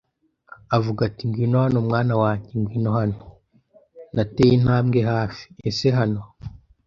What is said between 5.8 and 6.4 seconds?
hano?